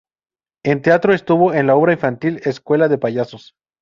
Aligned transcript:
En 0.65 0.81
teatro 0.81 1.13
estuvo 1.13 1.53
en 1.53 1.67
la 1.67 1.75
obra 1.75 1.93
infantil 1.93 2.41
"Escuela 2.43 2.87
de 2.87 2.97
payasos". 2.97 3.53